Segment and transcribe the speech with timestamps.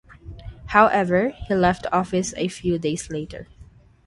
[0.69, 3.47] However, he left office a few days later.